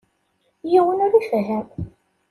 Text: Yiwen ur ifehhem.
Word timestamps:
Yiwen 0.71 1.03
ur 1.05 1.13
ifehhem. 1.19 1.67